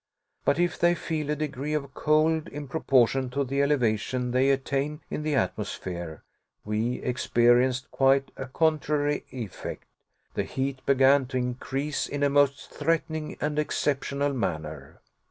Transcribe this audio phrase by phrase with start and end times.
[0.45, 5.01] But if they feel a degree of cold in proportion to the elevation they attain
[5.11, 6.23] in the atmosphere,
[6.65, 9.85] we experienced quite a contrary effect.
[10.33, 15.01] The heat began to increase in a most threatening and exceptional manner.